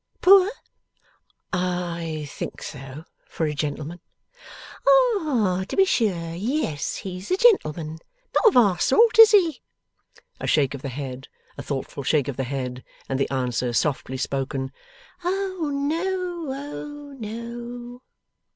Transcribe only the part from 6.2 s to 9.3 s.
Yes, he's a gentleman. Not of our sort; is